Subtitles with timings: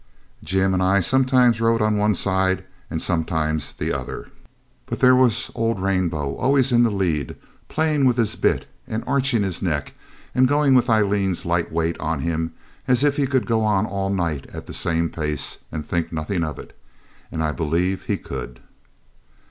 [0.43, 4.31] Jim and I sometimes rode on one side and sometimes the other;
[4.87, 7.35] but there was old Rainbow always in the lead,
[7.67, 9.93] playing with his bit and arching his neck,
[10.33, 12.51] and going with Aileen's light weight on him
[12.87, 16.43] as if he could go on all night at the same pace and think nothing
[16.43, 16.75] of it;
[17.31, 18.59] and I believe he could.